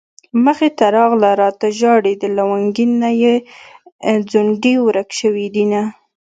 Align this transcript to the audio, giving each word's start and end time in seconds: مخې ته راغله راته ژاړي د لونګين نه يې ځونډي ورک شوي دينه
مخې 0.43 0.69
ته 0.77 0.85
راغله 0.95 1.31
راته 1.41 1.67
ژاړي 1.79 2.13
د 2.17 2.23
لونګين 2.37 2.91
نه 3.03 3.11
يې 3.21 3.35
ځونډي 4.31 4.75
ورک 4.85 5.09
شوي 5.19 5.47
دينه 5.55 5.81